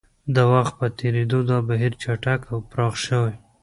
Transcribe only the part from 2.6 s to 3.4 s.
پراخ شوی